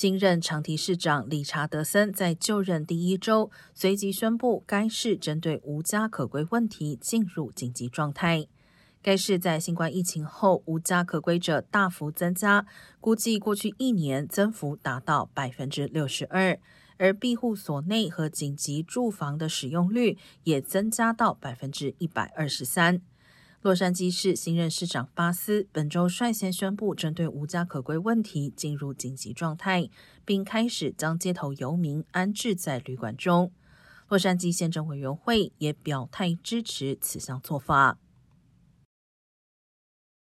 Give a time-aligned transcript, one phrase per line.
[0.00, 8.46] 新任长堤市长理查德森在就任第一周，随即宣布该市针对无家可归问题进入紧急状态。
[9.02, 12.64] 该市在新冠疫情后，无家可归者大幅增加，
[13.00, 16.60] 估计过去一年增幅达到百分之六十二，
[16.98, 23.02] 而庇护所内和紧急住房的使用率也增加到百分之一百二十三。
[23.60, 29.90] 洛杉矶市新任市长巴斯本周率先宣布，针对无家可归问题进入紧急状态，
[30.24, 33.50] 并开始将街头游民安置在旅馆中。
[34.08, 37.98] 洛杉矶县政委员会也表态支持此项做法。